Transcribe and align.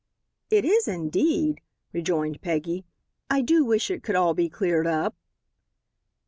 "It 0.49 0.65
is, 0.65 0.87
indeed," 0.87 1.61
rejoined 1.93 2.41
Peggy. 2.41 2.87
"I 3.29 3.41
do 3.41 3.63
wish 3.63 3.91
it 3.91 4.01
could 4.01 4.15
all 4.15 4.33
be 4.33 4.49
cleared 4.49 4.87
up." 4.87 5.15